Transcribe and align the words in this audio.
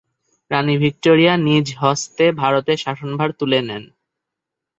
রাণী 0.51 0.75
Victoria 0.77 1.33
নিজ 1.47 1.67
হস্তে 1.81 2.25
ভারতের 2.33 2.77
শাসনভার 2.77 3.29
তুলে 3.39 3.59
নেন। 3.61 3.83